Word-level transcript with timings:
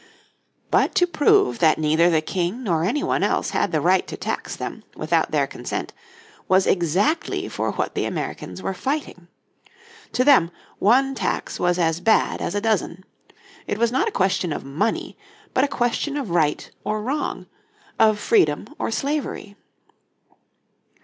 But 0.71 0.95
to 0.95 1.05
prove 1.05 1.59
that 1.59 1.77
neither 1.77 2.09
the 2.09 2.23
King 2.23 2.63
nor 2.63 2.83
any 2.83 3.03
one 3.03 3.21
else 3.21 3.51
had 3.51 3.71
the 3.71 3.79
right 3.81 4.07
to 4.07 4.17
tax 4.17 4.55
them, 4.55 4.83
without 4.95 5.29
their 5.29 5.45
consent, 5.45 5.93
was 6.47 6.65
exactly 6.65 7.47
for 7.47 7.73
what 7.73 7.93
the 7.93 8.05
Americans 8.05 8.63
were 8.63 8.73
fighting. 8.73 9.27
To 10.13 10.23
them, 10.23 10.49
one 10.79 11.13
tax 11.13 11.59
was 11.59 11.77
as 11.77 11.99
bad 11.99 12.41
as 12.41 12.55
a 12.55 12.61
dozen. 12.61 13.03
It 13.67 13.77
was 13.77 13.91
not 13.91 14.07
a 14.07 14.11
question 14.11 14.51
of 14.51 14.63
money, 14.65 15.19
but 15.53 15.63
a 15.63 15.67
question 15.67 16.17
of 16.17 16.31
right 16.31 16.71
or 16.83 17.03
wrong, 17.03 17.45
of 17.99 18.17
freedom 18.17 18.73
or 18.79 18.89
slavery. 18.89 19.55